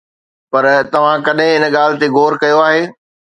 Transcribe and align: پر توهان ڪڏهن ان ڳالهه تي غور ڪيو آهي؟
پر 0.51 0.63
توهان 0.93 1.17
ڪڏهن 1.27 1.51
ان 1.65 1.65
ڳالهه 1.75 1.99
تي 2.01 2.07
غور 2.15 2.33
ڪيو 2.41 2.59
آهي؟ 2.67 2.83